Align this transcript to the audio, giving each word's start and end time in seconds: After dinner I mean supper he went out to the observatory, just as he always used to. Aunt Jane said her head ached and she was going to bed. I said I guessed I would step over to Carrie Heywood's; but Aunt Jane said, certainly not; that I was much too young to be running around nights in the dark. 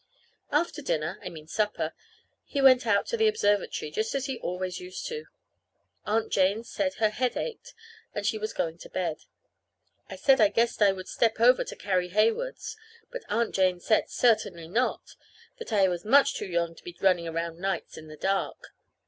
After 0.51 0.81
dinner 0.81 1.19
I 1.23 1.29
mean 1.29 1.45
supper 1.47 1.93
he 2.43 2.59
went 2.59 2.87
out 2.87 3.05
to 3.05 3.17
the 3.17 3.27
observatory, 3.27 3.91
just 3.91 4.15
as 4.15 4.25
he 4.25 4.39
always 4.39 4.79
used 4.79 5.05
to. 5.09 5.25
Aunt 6.07 6.31
Jane 6.33 6.63
said 6.63 6.95
her 6.95 7.11
head 7.11 7.37
ached 7.37 7.75
and 8.15 8.25
she 8.25 8.39
was 8.39 8.51
going 8.51 8.79
to 8.79 8.89
bed. 8.89 9.19
I 10.09 10.15
said 10.15 10.41
I 10.41 10.47
guessed 10.47 10.81
I 10.81 10.91
would 10.91 11.07
step 11.07 11.39
over 11.39 11.63
to 11.65 11.75
Carrie 11.75 12.09
Heywood's; 12.09 12.75
but 13.11 13.21
Aunt 13.29 13.53
Jane 13.53 13.79
said, 13.79 14.09
certainly 14.09 14.67
not; 14.67 15.15
that 15.59 15.71
I 15.71 15.87
was 15.87 16.03
much 16.03 16.33
too 16.33 16.47
young 16.47 16.73
to 16.73 16.83
be 16.83 16.97
running 16.99 17.27
around 17.27 17.59
nights 17.59 17.95
in 17.95 18.07
the 18.07 18.17
dark. 18.17 18.69